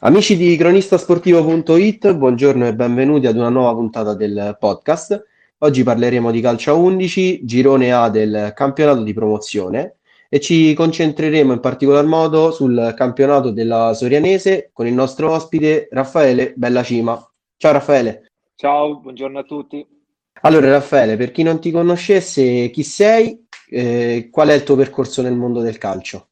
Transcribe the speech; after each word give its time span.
Amici 0.00 0.36
di 0.36 0.56
cronistasportivo.it, 0.56 2.14
buongiorno 2.14 2.68
e 2.68 2.72
benvenuti 2.72 3.26
ad 3.26 3.36
una 3.36 3.48
nuova 3.48 3.74
puntata 3.74 4.14
del 4.14 4.56
podcast. 4.56 5.26
Oggi 5.58 5.82
parleremo 5.82 6.30
di 6.30 6.40
calcio 6.40 6.70
a 6.70 6.74
11, 6.74 7.44
girone 7.44 7.92
A 7.92 8.08
del 8.08 8.52
campionato 8.54 9.02
di 9.02 9.12
promozione 9.12 9.96
e 10.28 10.38
ci 10.38 10.72
concentreremo 10.72 11.52
in 11.52 11.58
particolar 11.58 12.04
modo 12.04 12.52
sul 12.52 12.94
campionato 12.96 13.50
della 13.50 13.92
Sorianese 13.92 14.70
con 14.72 14.86
il 14.86 14.94
nostro 14.94 15.32
ospite 15.32 15.88
Raffaele 15.90 16.52
Bellacima. 16.54 17.20
Ciao 17.56 17.72
Raffaele. 17.72 18.30
Ciao, 18.54 19.00
buongiorno 19.00 19.40
a 19.40 19.42
tutti. 19.42 19.84
Allora 20.42 20.70
Raffaele, 20.70 21.16
per 21.16 21.32
chi 21.32 21.42
non 21.42 21.58
ti 21.58 21.72
conoscesse, 21.72 22.70
chi 22.70 22.84
sei? 22.84 23.48
Eh, 23.68 24.28
qual 24.30 24.50
è 24.50 24.54
il 24.54 24.62
tuo 24.62 24.76
percorso 24.76 25.22
nel 25.22 25.34
mondo 25.34 25.60
del 25.60 25.76
calcio? 25.76 26.28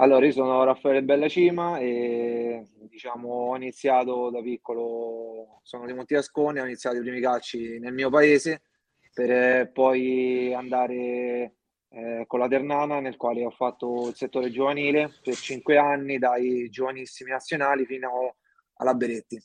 Allora, 0.00 0.24
io 0.24 0.32
sono 0.32 0.64
Raffaele 0.64 1.02
Bellacima 1.02 1.78
e 1.78 2.66
diciamo, 2.88 3.28
ho 3.28 3.56
iniziato 3.56 4.30
da 4.30 4.40
piccolo, 4.40 5.60
sono 5.62 5.84
di 5.84 5.92
Montiascone, 5.92 6.58
ho 6.58 6.64
iniziato 6.64 6.96
i 6.96 7.00
primi 7.00 7.20
calci 7.20 7.78
nel 7.78 7.92
mio 7.92 8.08
paese 8.08 8.62
per 9.12 9.30
eh, 9.30 9.70
poi 9.70 10.54
andare 10.54 11.56
eh, 11.90 12.24
con 12.26 12.38
la 12.38 12.48
Ternana 12.48 13.00
nel 13.00 13.18
quale 13.18 13.44
ho 13.44 13.50
fatto 13.50 14.08
il 14.08 14.14
settore 14.14 14.50
giovanile 14.50 15.12
per 15.22 15.34
cinque 15.34 15.76
anni, 15.76 16.16
dai 16.16 16.70
giovanissimi 16.70 17.32
nazionali 17.32 17.84
fino 17.84 18.36
alla 18.76 18.94
Beretti. 18.94 19.38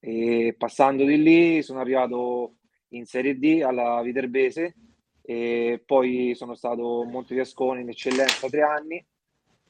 E 0.00 0.54
passando 0.56 1.04
di 1.04 1.22
lì 1.22 1.62
sono 1.62 1.80
arrivato 1.80 2.54
in 2.92 3.04
Serie 3.04 3.38
D 3.38 3.60
alla 3.62 4.00
Viterbese 4.00 4.74
e 5.20 5.82
poi 5.84 6.34
sono 6.34 6.54
stato 6.54 7.02
a 7.02 7.06
Montefiascone 7.06 7.82
in 7.82 7.90
eccellenza 7.90 8.48
tre 8.48 8.62
anni, 8.62 9.06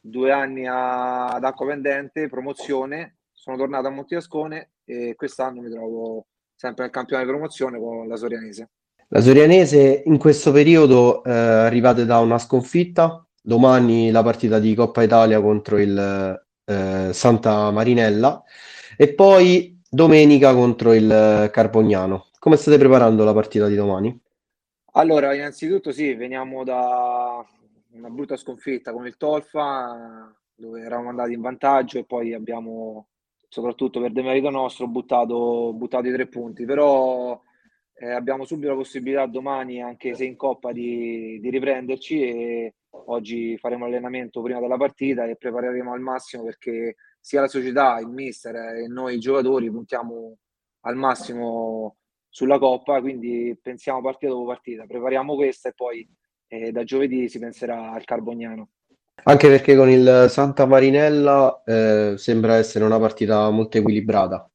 due 0.09 0.30
anni 0.30 0.66
a, 0.66 1.27
ad 1.27 1.45
Acqua 1.45 1.66
Pendente, 1.66 2.28
promozione, 2.28 3.19
sono 3.33 3.56
tornato 3.56 3.88
a 3.88 3.91
Montefiascone 3.91 4.70
e 4.84 5.15
quest'anno 5.16 5.60
mi 5.60 5.70
trovo 5.70 6.27
sempre 6.55 6.84
nel 6.84 6.92
campionato 6.92 7.29
di 7.29 7.35
promozione 7.35 7.79
con 7.79 8.07
la 8.07 8.16
Sorianese. 8.16 8.71
La 9.09 9.21
Sorianese 9.21 10.02
in 10.07 10.18
questo 10.18 10.52
periodo 10.52 11.23
eh, 11.23 11.30
arrivate 11.30 12.04
da 12.04 12.18
una 12.18 12.38
sconfitta, 12.38 13.24
domani 13.40 14.10
la 14.10 14.23
partita 14.23 14.59
di 14.59 14.74
Coppa 14.74 15.02
Italia 15.02 15.40
contro 15.40 15.79
il 15.79 16.45
eh, 16.65 17.10
Santa 17.13 17.70
Marinella 17.70 18.43
e 18.96 19.15
poi 19.15 19.80
domenica 19.88 20.54
contro 20.54 20.93
il 20.93 21.48
Carbognano. 21.52 22.26
Come 22.38 22.57
state 22.57 22.79
preparando 22.79 23.24
la 23.24 23.32
partita 23.32 23.66
di 23.66 23.76
domani? 23.76 24.20
Allora, 24.93 25.35
innanzitutto 25.35 25.93
sì, 25.93 26.15
veniamo 26.15 26.65
da 26.65 27.45
una 27.97 28.11
brutta 28.11 28.37
sconfitta 28.37 28.93
con 28.93 29.07
il 29.07 29.16
Tolfa, 29.16 30.35
dove 30.55 30.80
eravamo 30.80 31.09
andati 31.09 31.33
in 31.33 31.41
vantaggio 31.41 31.99
e 31.99 32.05
poi 32.05 32.35
abbiamo, 32.35 33.09
soprattutto 33.49 34.01
per 34.01 34.13
demerito 34.13 34.51
nostro, 34.51 34.87
buttato, 34.87 35.73
buttato 35.75 36.07
i 36.09 36.13
tre 36.13 36.27
punti. 36.27 36.65
Però 36.65 37.41
eh, 37.95 38.11
abbiamo 38.11 38.45
subito 38.45 38.69
la 38.69 38.77
possibilità 38.77 39.27
domani, 39.27 39.80
anche 39.83 40.15
se 40.15 40.25
in 40.25 40.37
Coppa, 40.37 40.73
di, 40.73 41.38
di 41.41 41.51
riprenderci 41.51 42.23
e 42.23 42.75
oggi 42.91 43.57
faremo 43.59 43.85
allenamento 43.87 44.43
prima 44.43 44.60
della 44.60 44.77
partita 44.77 45.27
e 45.27 45.37
prepareremo 45.37 45.93
al 45.93 46.01
massimo 46.01 46.45
perché 46.45 46.97
sia 47.21 47.41
la 47.41 47.49
società, 47.49 47.99
il 47.99 48.09
mister 48.09 48.55
e 48.55 48.87
noi 48.88 49.19
giocatori 49.19 49.71
puntiamo 49.71 50.38
al 50.81 50.97
massimo 50.97 51.97
sulla 52.29 52.59
Coppa, 52.59 53.01
quindi 53.01 53.59
pensiamo 53.60 54.01
partita 54.03 54.33
dopo 54.33 54.47
partita, 54.47 54.87
prepariamo 54.87 55.35
questa 55.35 55.71
e 55.71 55.75
poi 55.75 56.09
eh, 56.49 56.73
da 56.73 56.85
giovedì 56.85 57.29
si 57.29 57.39
penserà 57.39 57.93
al 57.93 58.05
Carbognano. 58.05 58.71
Anche 59.25 59.49
perché 59.49 59.75
con 59.75 59.89
il 59.89 60.27
Santa 60.29 60.66
Marinella 60.66 61.63
eh, 61.65 62.15
sembra 62.16 62.57
essere 62.57 62.85
una 62.85 62.99
partita 62.99 63.49
molto 63.51 63.79
equilibrata, 63.79 64.49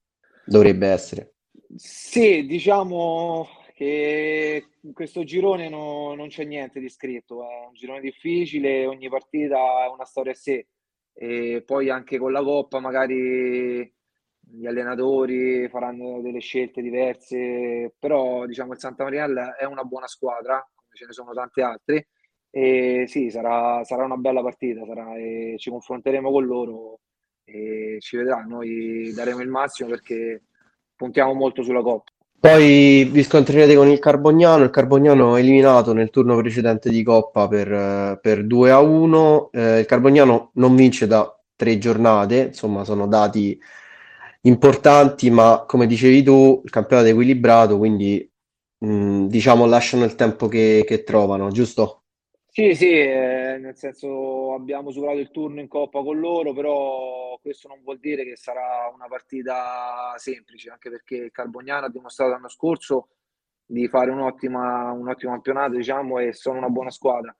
dovrebbe 0.45 0.87
essere. 0.87 1.33
Sì, 1.75 2.45
diciamo 2.45 3.47
che 3.73 4.65
in 4.81 4.93
questo 4.93 5.23
girone 5.23 5.67
no, 5.67 6.13
non 6.13 6.27
c'è 6.27 6.43
niente 6.43 6.79
di 6.79 6.89
scritto, 6.89 7.41
è 7.41 7.65
un 7.67 7.73
girone 7.73 7.99
difficile, 7.99 8.85
ogni 8.85 9.09
partita 9.09 9.57
è 9.85 9.89
una 9.91 10.05
storia 10.05 10.31
a 10.31 10.35
sé 10.35 10.67
e 11.13 11.63
poi 11.65 11.89
anche 11.89 12.17
con 12.17 12.31
la 12.31 12.41
Coppa 12.41 12.79
magari 12.79 13.91
gli 14.39 14.65
allenatori 14.65 15.67
faranno 15.69 16.21
delle 16.21 16.39
scelte 16.39 16.81
diverse, 16.81 17.93
però 17.97 18.45
diciamo 18.45 18.73
il 18.73 18.79
Santa 18.79 19.03
Mariella 19.03 19.55
è 19.55 19.65
una 19.65 19.83
buona 19.83 20.07
squadra, 20.07 20.63
ce 20.93 21.05
ne 21.05 21.13
sono 21.13 21.33
tante 21.33 21.61
altre, 21.61 22.07
e 22.49 23.05
sì, 23.07 23.29
sarà, 23.29 23.83
sarà 23.83 24.03
una 24.03 24.17
bella 24.17 24.41
partita, 24.41 24.85
sarà, 24.85 25.13
ci 25.57 25.69
confronteremo 25.69 26.31
con 26.31 26.45
loro 26.45 26.99
e 27.43 27.97
ci 27.99 28.17
vedrà, 28.17 28.43
noi 28.47 29.11
daremo 29.13 29.41
il 29.41 29.49
massimo 29.49 29.89
perché 29.89 30.43
puntiamo 30.95 31.33
molto 31.33 31.63
sulla 31.63 31.81
Coppa. 31.81 32.11
Poi 32.41 33.05
vi 33.05 33.21
scontrerete 33.23 33.75
con 33.75 33.87
il 33.87 33.99
Carbognano, 33.99 34.63
il 34.63 34.71
Carbognano 34.71 35.37
eliminato 35.37 35.93
nel 35.93 36.09
turno 36.09 36.35
precedente 36.37 36.89
di 36.89 37.03
Coppa 37.03 37.47
per, 37.47 38.19
per 38.19 38.45
2 38.45 38.71
a 38.71 38.79
1, 38.79 39.49
eh, 39.51 39.79
il 39.79 39.85
Carbognano 39.85 40.49
non 40.55 40.75
vince 40.75 41.05
da 41.05 41.39
tre 41.55 41.77
giornate, 41.77 42.47
insomma 42.47 42.83
sono 42.83 43.05
dati 43.05 43.59
importanti, 44.41 45.29
ma 45.29 45.65
come 45.67 45.85
dicevi 45.85 46.23
tu, 46.23 46.61
il 46.63 46.71
campionato 46.71 47.07
è 47.07 47.11
equilibrato, 47.11 47.77
quindi 47.77 48.30
mh, 48.81 49.27
diciamo 49.27 49.65
lasciano 49.65 50.03
il 50.03 50.15
tempo 50.15 50.47
che, 50.47 50.83
che 50.85 51.03
trovano, 51.03 51.49
giusto? 51.51 52.03
Sì, 52.53 52.75
sì, 52.75 52.91
eh, 52.91 53.57
nel 53.61 53.77
senso 53.77 54.53
abbiamo 54.53 54.91
superato 54.91 55.19
il 55.19 55.31
turno 55.31 55.61
in 55.61 55.69
Coppa 55.69 56.01
con 56.01 56.19
loro, 56.19 56.51
però 56.53 57.39
questo 57.41 57.69
non 57.69 57.81
vuol 57.81 57.99
dire 57.99 58.25
che 58.25 58.35
sarà 58.35 58.91
una 58.93 59.07
partita 59.07 60.13
semplice, 60.17 60.69
anche 60.69 60.89
perché 60.89 61.15
il 61.15 61.31
Carbognano 61.31 61.85
ha 61.85 61.89
dimostrato 61.89 62.31
l'anno 62.31 62.49
scorso 62.49 63.07
di 63.65 63.87
fare 63.87 64.11
un 64.11 64.19
ottimo 64.19 65.01
campionato, 65.17 65.75
diciamo, 65.77 66.19
e 66.19 66.33
sono 66.33 66.57
una 66.57 66.67
buona 66.67 66.89
squadra. 66.89 67.33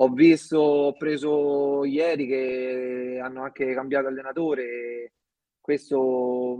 Ho 0.00 0.08
visto, 0.08 0.58
ho 0.58 0.92
preso 0.96 1.84
ieri 1.84 2.26
che 2.26 3.20
hanno 3.22 3.44
anche 3.44 3.72
cambiato 3.74 4.08
allenatore, 4.08 5.12
questo 5.60 6.58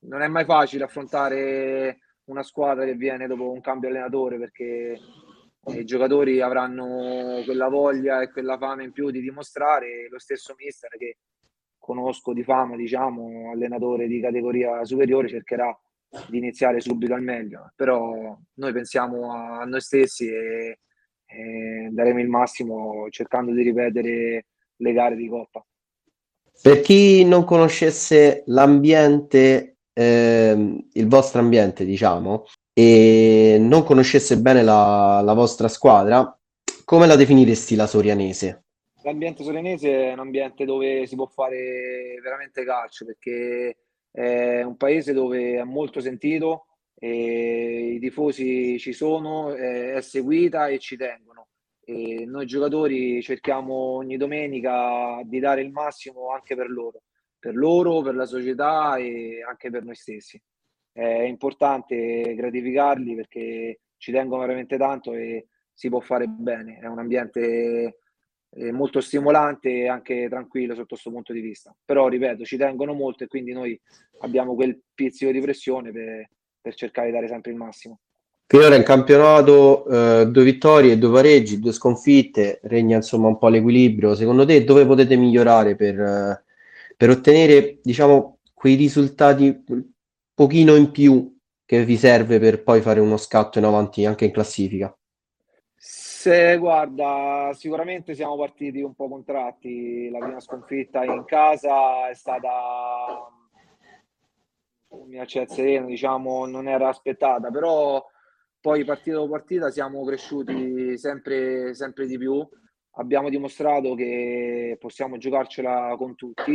non 0.00 0.22
è 0.22 0.28
mai 0.28 0.44
facile 0.44 0.84
affrontare 0.84 1.98
una 2.28 2.42
squadra 2.42 2.84
che 2.84 2.94
viene 2.94 3.26
dopo 3.26 3.50
un 3.50 3.60
cambio 3.60 3.88
allenatore 3.88 4.38
perché 4.38 4.98
i 5.68 5.84
giocatori 5.84 6.40
avranno 6.40 7.42
quella 7.44 7.68
voglia 7.68 8.22
e 8.22 8.30
quella 8.30 8.56
fame 8.56 8.84
in 8.84 8.92
più 8.92 9.10
di 9.10 9.20
dimostrare. 9.20 10.08
Lo 10.08 10.18
stesso 10.18 10.54
mister 10.56 10.90
che 10.96 11.18
conosco 11.78 12.32
di 12.32 12.42
fama, 12.42 12.76
diciamo, 12.76 13.50
allenatore 13.50 14.06
di 14.06 14.20
categoria 14.20 14.84
superiore, 14.84 15.28
cercherà 15.28 15.76
di 16.28 16.38
iniziare 16.38 16.80
subito 16.80 17.14
al 17.14 17.22
meglio. 17.22 17.72
Però 17.74 18.36
noi 18.54 18.72
pensiamo 18.72 19.32
a 19.32 19.64
noi 19.64 19.80
stessi 19.80 20.28
e, 20.28 20.78
e 21.26 21.88
daremo 21.90 22.20
il 22.20 22.28
massimo 22.28 23.06
cercando 23.10 23.52
di 23.52 23.62
ripetere 23.62 24.46
le 24.76 24.92
gare 24.92 25.16
di 25.16 25.28
Coppa. 25.28 25.64
Per 26.60 26.80
chi 26.80 27.24
non 27.24 27.44
conoscesse 27.44 28.42
l'ambiente, 28.46 29.77
eh, 29.98 30.84
il 30.92 31.08
vostro 31.08 31.40
ambiente, 31.40 31.84
diciamo, 31.84 32.44
e 32.72 33.56
non 33.58 33.82
conoscesse 33.82 34.38
bene 34.38 34.62
la, 34.62 35.20
la 35.24 35.32
vostra 35.32 35.66
squadra, 35.66 36.38
come 36.84 37.08
la 37.08 37.16
definiresti 37.16 37.74
la 37.74 37.88
Sorianese? 37.88 38.62
L'ambiente 39.02 39.42
sorianese 39.42 40.08
è 40.08 40.12
un 40.12 40.20
ambiente 40.20 40.64
dove 40.64 41.06
si 41.06 41.16
può 41.16 41.26
fare 41.26 42.20
veramente 42.22 42.64
calcio 42.64 43.06
perché 43.06 43.76
è 44.10 44.62
un 44.62 44.76
paese 44.76 45.12
dove 45.12 45.58
è 45.58 45.64
molto 45.64 46.00
sentito, 46.00 46.66
i 47.00 47.98
tifosi 48.00 48.78
ci 48.78 48.92
sono, 48.92 49.54
è 49.54 50.00
seguita 50.00 50.68
e 50.68 50.78
ci 50.78 50.96
tengono. 50.96 51.48
E 51.84 52.24
noi 52.26 52.46
giocatori 52.46 53.22
cerchiamo 53.22 53.74
ogni 53.74 54.16
domenica 54.16 55.20
di 55.24 55.38
dare 55.38 55.62
il 55.62 55.70
massimo 55.70 56.32
anche 56.32 56.54
per 56.54 56.68
loro, 56.68 57.00
per 57.38 57.54
loro, 57.54 58.02
per 58.02 58.14
la 58.14 58.26
società 58.26 58.96
e 58.96 59.42
anche 59.46 59.70
per 59.70 59.84
noi 59.84 59.94
stessi 59.94 60.40
è 60.98 61.22
importante 61.22 62.34
gratificarli 62.34 63.14
perché 63.14 63.80
ci 63.98 64.10
tengono 64.10 64.42
veramente 64.42 64.76
tanto 64.76 65.12
e 65.14 65.46
si 65.72 65.88
può 65.88 66.00
fare 66.00 66.26
bene. 66.26 66.78
È 66.80 66.86
un 66.86 66.98
ambiente 66.98 67.98
eh, 68.50 68.72
molto 68.72 69.00
stimolante 69.00 69.70
e 69.70 69.88
anche 69.88 70.26
tranquillo 70.28 70.74
sotto 70.74 70.88
questo 70.88 71.12
punto 71.12 71.32
di 71.32 71.40
vista. 71.40 71.74
Però, 71.84 72.08
ripeto, 72.08 72.44
ci 72.44 72.56
tengono 72.56 72.94
molto 72.94 73.22
e 73.22 73.26
quindi 73.28 73.52
noi 73.52 73.80
abbiamo 74.20 74.56
quel 74.56 74.80
pizzico 74.92 75.30
di 75.30 75.40
pressione 75.40 75.92
per, 75.92 76.28
per 76.60 76.74
cercare 76.74 77.08
di 77.08 77.12
dare 77.12 77.28
sempre 77.28 77.52
il 77.52 77.56
massimo. 77.56 78.00
Finora 78.46 78.74
in 78.74 78.82
campionato 78.82 79.86
eh, 79.86 80.26
due 80.26 80.42
vittorie, 80.42 80.98
due 80.98 81.12
pareggi, 81.12 81.60
due 81.60 81.72
sconfitte, 81.72 82.58
regna 82.64 82.96
insomma 82.96 83.28
un 83.28 83.38
po' 83.38 83.48
l'equilibrio. 83.48 84.16
Secondo 84.16 84.44
te 84.44 84.64
dove 84.64 84.84
potete 84.84 85.14
migliorare 85.16 85.76
per, 85.76 86.00
eh, 86.00 86.44
per 86.98 87.10
ottenere 87.10 87.78
diciamo, 87.80 88.40
quei 88.52 88.74
risultati 88.74 89.64
pochino 90.34 90.74
in 90.74 90.90
più 90.90 91.32
che 91.64 91.84
vi 91.84 91.96
serve 91.96 92.40
per 92.40 92.64
poi 92.64 92.80
fare 92.80 92.98
uno 92.98 93.16
scatto 93.16 93.60
in 93.60 93.64
avanti 93.64 94.04
anche 94.04 94.24
in 94.24 94.32
classifica? 94.32 94.92
Se 95.76 96.56
guarda, 96.58 97.52
sicuramente 97.54 98.16
siamo 98.16 98.36
partiti 98.36 98.80
un 98.80 98.94
po' 98.94 99.08
contratti. 99.08 100.10
La 100.10 100.18
prima 100.18 100.40
sconfitta 100.40 101.04
in 101.04 101.24
casa 101.24 102.08
è 102.08 102.14
stata 102.14 102.50
a 105.20 105.26
ciel 105.26 105.48
sereno, 105.48 105.86
diciamo, 105.86 106.46
non 106.46 106.66
era 106.66 106.88
aspettata, 106.88 107.48
però 107.50 108.04
poi 108.60 108.84
partita 108.84 109.18
dopo 109.18 109.30
partita 109.30 109.70
siamo 109.70 110.04
cresciuti 110.04 110.98
sempre, 110.98 111.74
sempre 111.74 112.06
di 112.06 112.18
più, 112.18 112.44
abbiamo 112.92 113.28
dimostrato 113.28 113.94
che 113.94 114.76
possiamo 114.78 115.18
giocarcela 115.18 115.94
con 115.96 116.14
tutti. 116.14 116.52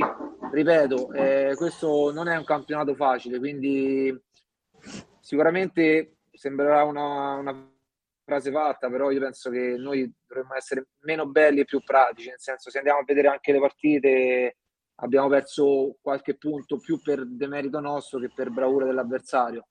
Ripeto, 0.52 1.12
eh, 1.14 1.54
questo 1.56 2.12
non 2.12 2.28
è 2.28 2.36
un 2.36 2.44
campionato 2.44 2.96
facile, 2.96 3.40
quindi 3.40 4.16
sicuramente 5.20 6.18
sembrerà 6.32 6.84
una, 6.84 7.36
una 7.36 7.72
frase 8.24 8.52
fatta, 8.52 8.90
però 8.90 9.12
io 9.12 9.20
penso 9.20 9.50
che 9.50 9.76
noi 9.78 10.12
dovremmo 10.28 10.56
essere 10.56 10.88
meno 11.02 11.26
belli 11.28 11.62
e 11.62 11.66
più 11.66 11.82
pratici, 11.84 12.30
nel 12.30 12.40
senso 12.40 12.70
se 12.70 12.78
andiamo 12.78 13.00
a 13.00 13.04
vedere 13.06 13.28
anche 13.28 13.52
le 13.52 13.60
partite 13.60 14.58
abbiamo 14.96 15.28
perso 15.28 15.98
qualche 16.02 16.36
punto 16.36 16.78
più 16.78 17.02
per 17.02 17.26
demerito 17.26 17.80
nostro 17.80 18.20
che 18.20 18.32
per 18.34 18.50
bravura 18.50 18.86
dell'avversario. 18.86 19.68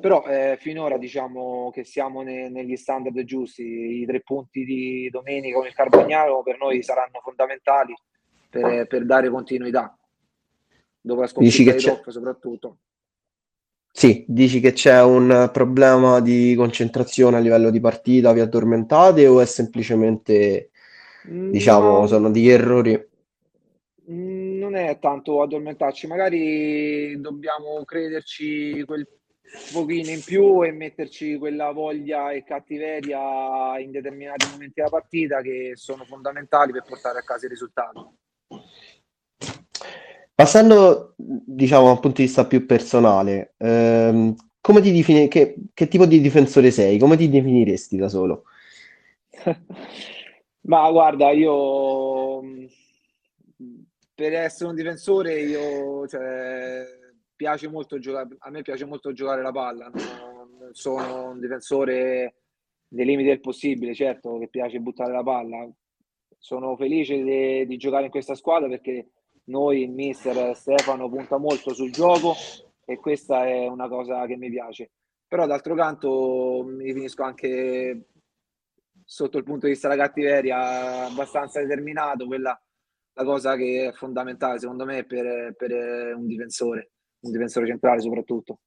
Però 0.00 0.24
eh, 0.24 0.56
finora 0.58 0.96
diciamo 0.96 1.70
che 1.70 1.84
siamo 1.84 2.22
ne, 2.22 2.48
negli 2.48 2.76
standard 2.76 3.22
giusti, 3.24 3.62
i 3.62 4.06
tre 4.06 4.20
punti 4.22 4.64
di 4.64 5.08
domenica 5.10 5.58
con 5.58 5.66
il 5.66 5.74
Carbagnano 5.74 6.42
per 6.42 6.58
noi 6.58 6.82
saranno 6.82 7.20
fondamentali 7.22 7.94
per, 8.48 8.86
per 8.86 9.04
dare 9.04 9.28
continuità, 9.28 9.96
dopo 11.00 11.20
la 11.20 11.26
sconfitta 11.26 11.72
di 11.72 11.84
Rock 11.84 12.10
soprattutto. 12.10 12.78
Sì, 13.94 14.24
dici 14.26 14.60
che 14.60 14.72
c'è 14.72 15.02
un 15.02 15.50
problema 15.52 16.20
di 16.20 16.54
concentrazione 16.56 17.36
a 17.36 17.40
livello 17.40 17.68
di 17.68 17.78
partita, 17.78 18.32
vi 18.32 18.40
addormentate 18.40 19.26
o 19.26 19.40
è 19.40 19.44
semplicemente, 19.44 20.70
diciamo, 21.24 21.98
no, 22.00 22.06
sono 22.06 22.30
degli 22.30 22.48
errori? 22.48 23.08
Non 24.06 24.74
è 24.74 24.98
tanto 24.98 25.42
addormentarci, 25.42 26.06
magari 26.06 27.20
dobbiamo 27.20 27.84
crederci 27.84 28.82
quel 28.84 29.06
pochino 29.72 30.10
in 30.10 30.22
più 30.22 30.62
e 30.64 30.72
metterci 30.72 31.36
quella 31.36 31.72
voglia 31.72 32.30
e 32.30 32.44
cattiveria 32.44 33.78
in 33.78 33.90
determinati 33.90 34.46
momenti 34.50 34.74
della 34.76 34.88
partita 34.88 35.40
che 35.40 35.72
sono 35.74 36.04
fondamentali 36.04 36.72
per 36.72 36.84
portare 36.86 37.18
a 37.18 37.22
casa 37.22 37.44
il 37.46 37.50
risultato. 37.50 38.14
Passando, 40.34 41.14
diciamo, 41.16 41.88
a 41.88 41.90
un 41.90 42.00
punto 42.00 42.20
di 42.20 42.26
vista 42.26 42.46
più 42.46 42.66
personale, 42.66 43.54
ehm, 43.58 44.34
come 44.60 44.80
ti 44.80 44.92
defini- 44.92 45.28
che, 45.28 45.56
che 45.74 45.88
tipo 45.88 46.06
di 46.06 46.20
difensore 46.20 46.70
sei? 46.70 46.98
Come 46.98 47.16
ti 47.16 47.28
definiresti 47.28 47.96
da 47.96 48.08
solo? 48.08 48.44
Ma 50.64 50.90
guarda, 50.90 51.30
io 51.32 52.40
per 54.14 54.34
essere 54.34 54.70
un 54.70 54.76
difensore, 54.76 55.40
io 55.40 56.06
cioè, 56.06 56.84
piace 57.42 57.68
molto 57.68 57.98
giocare, 57.98 58.36
a 58.38 58.50
me 58.50 58.62
piace 58.62 58.84
molto 58.84 59.12
giocare 59.12 59.42
la 59.42 59.50
palla, 59.50 59.88
non 59.88 60.70
sono 60.70 61.30
un 61.30 61.40
difensore 61.40 62.36
nei 62.90 63.04
limiti 63.04 63.30
del 63.30 63.40
possibile, 63.40 63.94
certo 63.94 64.38
che 64.38 64.46
piace 64.46 64.78
buttare 64.78 65.10
la 65.10 65.24
palla. 65.24 65.68
Sono 66.38 66.76
felice 66.76 67.20
di, 67.20 67.66
di 67.66 67.76
giocare 67.78 68.04
in 68.04 68.10
questa 68.10 68.36
squadra 68.36 68.68
perché 68.68 69.08
noi, 69.46 69.82
il 69.82 69.90
mister 69.90 70.54
Stefano, 70.54 71.08
punta 71.08 71.36
molto 71.36 71.74
sul 71.74 71.90
gioco 71.90 72.34
e 72.84 72.96
questa 72.96 73.44
è 73.44 73.66
una 73.66 73.88
cosa 73.88 74.24
che 74.26 74.36
mi 74.36 74.48
piace. 74.48 74.92
Però 75.26 75.44
d'altro 75.44 75.74
canto 75.74 76.62
mi 76.64 76.84
definisco 76.84 77.24
anche 77.24 78.06
sotto 79.04 79.36
il 79.36 79.44
punto 79.44 79.66
di 79.66 79.72
vista 79.72 79.88
della 79.88 80.04
cattiveria 80.04 81.06
abbastanza 81.06 81.60
determinato, 81.60 82.26
quella 82.26 82.56
la 83.14 83.24
cosa 83.24 83.56
che 83.56 83.88
è 83.88 83.92
fondamentale 83.92 84.58
secondo 84.58 84.84
me 84.84 85.04
per, 85.04 85.54
per 85.56 86.14
un 86.14 86.26
difensore, 86.26 86.92
un 87.22 87.30
difensore 87.30 87.66
centrale 87.66 88.00
soprattutto. 88.00 88.58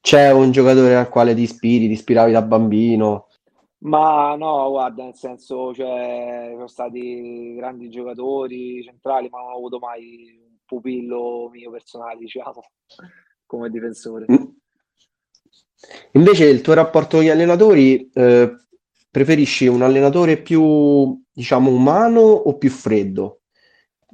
C'è 0.00 0.32
un 0.32 0.50
giocatore 0.50 0.96
al 0.96 1.08
quale 1.08 1.34
ti 1.34 1.42
ispiri, 1.42 1.86
ti 1.86 1.92
ispiravi 1.92 2.32
da 2.32 2.42
bambino? 2.42 3.28
Ma 3.84 4.34
no, 4.36 4.70
guarda, 4.70 5.04
nel 5.04 5.14
senso, 5.14 5.72
cioè, 5.74 6.50
sono 6.52 6.66
stati 6.68 7.54
grandi 7.54 7.88
giocatori 7.88 8.82
centrali, 8.82 9.28
ma 9.28 9.38
non 9.38 9.52
ho 9.52 9.56
avuto 9.56 9.78
mai 9.78 10.40
un 10.40 10.56
pupillo 10.64 11.48
mio 11.52 11.70
personale, 11.70 12.18
diciamo, 12.18 12.62
come 13.46 13.70
difensore. 13.70 14.26
Mm. 14.30 14.44
Invece 16.12 16.46
il 16.46 16.60
tuo 16.60 16.74
rapporto 16.74 17.16
con 17.16 17.26
gli 17.26 17.30
allenatori, 17.30 18.08
eh, 18.12 18.56
preferisci 19.10 19.66
un 19.66 19.82
allenatore 19.82 20.40
più, 20.40 21.20
diciamo, 21.32 21.70
umano 21.70 22.20
o 22.20 22.56
più 22.56 22.70
freddo? 22.70 23.41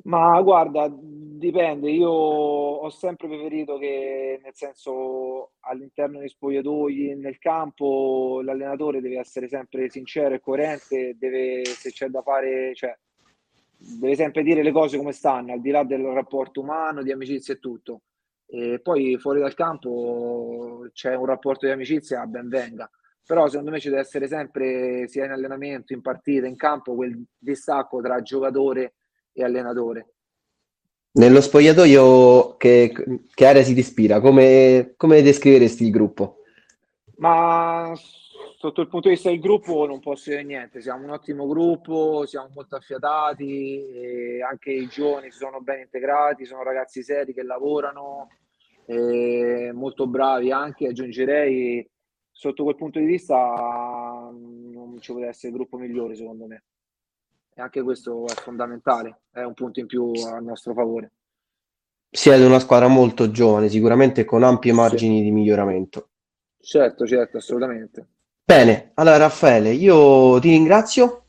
Ma 0.04 0.40
guarda, 0.42 0.88
dipende, 0.90 1.90
io 1.90 2.10
ho 2.10 2.88
sempre 2.90 3.28
preferito 3.28 3.78
che, 3.78 4.40
nel 4.42 4.54
senso, 4.54 5.52
all'interno 5.60 6.18
dei 6.18 6.28
spogliatoi, 6.28 7.16
nel 7.16 7.38
campo, 7.38 8.40
l'allenatore 8.42 9.00
deve 9.00 9.18
essere 9.18 9.48
sempre 9.48 9.88
sincero 9.90 10.34
e 10.34 10.40
coerente, 10.40 11.16
deve, 11.18 11.64
se 11.64 11.90
c'è 11.90 12.08
da 12.08 12.22
fare, 12.22 12.74
cioè, 12.74 12.96
deve 13.76 14.14
sempre 14.14 14.42
dire 14.42 14.62
le 14.62 14.72
cose 14.72 14.96
come 14.98 15.12
stanno, 15.12 15.52
al 15.52 15.60
di 15.60 15.70
là 15.70 15.84
del 15.84 16.02
rapporto 16.02 16.60
umano, 16.60 17.02
di 17.02 17.12
amicizia 17.12 17.54
e 17.54 17.58
tutto. 17.58 18.02
E 18.46 18.80
poi 18.80 19.18
fuori 19.18 19.40
dal 19.40 19.54
campo 19.54 20.88
c'è 20.92 21.14
un 21.14 21.26
rapporto 21.26 21.66
di 21.66 21.72
amicizia, 21.72 22.24
ben 22.26 22.48
venga. 22.48 22.90
Però 23.26 23.46
secondo 23.46 23.70
me 23.70 23.78
ci 23.78 23.90
deve 23.90 24.00
essere 24.00 24.26
sempre, 24.26 25.06
sia 25.06 25.26
in 25.26 25.32
allenamento, 25.32 25.92
in 25.92 26.00
partita, 26.00 26.46
in 26.46 26.56
campo, 26.56 26.94
quel 26.94 27.22
distacco 27.36 28.00
tra 28.00 28.22
giocatore 28.22 28.94
e 29.40 29.44
allenatore 29.44 30.12
nello 31.18 31.40
spogliatoio 31.40 32.56
che, 32.56 32.92
che 33.34 33.46
area 33.46 33.62
si 33.62 33.74
ti 33.74 33.80
ispira? 33.80 34.20
Come, 34.20 34.94
come 34.96 35.20
descriveresti 35.22 35.84
il 35.84 35.90
gruppo? 35.90 36.42
Ma 37.16 37.92
sotto 38.56 38.80
il 38.80 38.88
punto 38.88 39.08
di 39.08 39.14
vista 39.14 39.28
del 39.28 39.40
gruppo 39.40 39.86
non 39.86 39.98
posso 39.98 40.30
dire 40.30 40.44
niente, 40.44 40.80
siamo 40.80 41.04
un 41.04 41.10
ottimo 41.10 41.48
gruppo, 41.48 42.24
siamo 42.26 42.50
molto 42.54 42.76
affiatati, 42.76 44.40
anche 44.48 44.70
i 44.70 44.86
giovani 44.86 45.32
si 45.32 45.38
sono 45.38 45.60
ben 45.60 45.80
integrati, 45.80 46.44
sono 46.44 46.62
ragazzi 46.62 47.02
seri 47.02 47.34
che 47.34 47.42
lavorano, 47.42 48.28
molto 49.72 50.06
bravi 50.06 50.52
anche, 50.52 50.86
aggiungerei, 50.86 51.88
sotto 52.30 52.62
quel 52.62 52.76
punto 52.76 53.00
di 53.00 53.06
vista 53.06 54.30
non 54.30 54.98
ci 55.00 55.10
potrebbe 55.10 55.30
essere 55.32 55.48
il 55.48 55.58
gruppo 55.58 55.78
migliore 55.78 56.14
secondo 56.14 56.46
me 56.46 56.62
e 57.58 57.60
anche 57.60 57.82
questo 57.82 58.24
è 58.28 58.34
fondamentale, 58.34 59.22
è 59.32 59.42
un 59.42 59.52
punto 59.52 59.80
in 59.80 59.86
più 59.86 60.12
a 60.12 60.38
nostro 60.38 60.74
favore. 60.74 61.10
Siete 62.08 62.44
una 62.44 62.60
squadra 62.60 62.86
molto 62.86 63.32
giovane, 63.32 63.68
sicuramente 63.68 64.24
con 64.24 64.44
ampi 64.44 64.70
margini 64.70 65.18
sì. 65.18 65.24
di 65.24 65.30
miglioramento. 65.32 66.10
Certo, 66.60 67.04
certo, 67.04 67.38
assolutamente. 67.38 68.06
Bene, 68.44 68.92
allora 68.94 69.16
Raffaele, 69.16 69.70
io 69.72 70.38
ti 70.38 70.50
ringrazio 70.50 71.26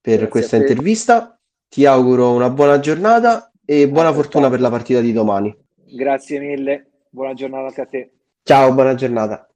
per 0.00 0.14
Grazie 0.14 0.28
questa 0.28 0.56
intervista, 0.56 1.40
ti 1.68 1.86
auguro 1.86 2.32
una 2.32 2.50
buona 2.50 2.80
giornata 2.80 3.52
e 3.64 3.88
buona 3.88 4.08
ah, 4.08 4.14
fortuna 4.14 4.50
per 4.50 4.60
la 4.60 4.68
partita 4.68 5.00
di 5.00 5.12
domani. 5.12 5.56
Grazie 5.76 6.40
mille, 6.40 6.90
buona 7.08 7.34
giornata 7.34 7.68
anche 7.68 7.80
a 7.80 7.86
te. 7.86 8.12
Ciao, 8.42 8.74
buona 8.74 8.96
giornata. 8.96 9.48